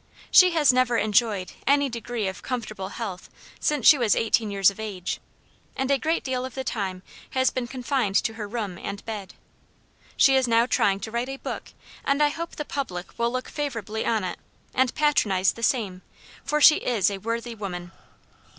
She 0.31 0.49
has 0.53 0.73
never 0.73 0.97
enjoyed 0.97 1.51
any 1.67 1.87
degree 1.87 2.27
of 2.27 2.41
comfortable 2.41 2.89
health 2.89 3.29
since 3.59 3.85
she 3.85 3.99
was 3.99 4.15
eighteen 4.15 4.49
years 4.49 4.71
of 4.71 4.79
age, 4.79 5.19
and 5.75 5.91
a 5.91 5.99
great 5.99 6.23
deal 6.23 6.43
of 6.43 6.55
the 6.55 6.63
time 6.63 7.03
has 7.37 7.51
been 7.51 7.67
confined 7.67 8.15
to 8.15 8.33
her 8.33 8.47
room 8.47 8.79
and 8.79 9.05
bed. 9.05 9.35
She 10.17 10.35
is 10.35 10.47
now 10.47 10.65
trying 10.65 11.01
to 11.01 11.11
write 11.11 11.29
a 11.29 11.37
book; 11.37 11.69
and 12.03 12.23
I 12.23 12.29
hope 12.29 12.55
the 12.55 12.65
public 12.65 13.19
will 13.19 13.29
look 13.31 13.47
favorably 13.47 14.03
on 14.03 14.23
it, 14.23 14.39
and 14.73 14.91
patronize 14.95 15.53
the 15.53 15.61
same, 15.61 16.01
for 16.43 16.59
she 16.61 16.77
is 16.77 17.11
a 17.11 17.19
worthy 17.19 17.53
woman. 17.53 17.91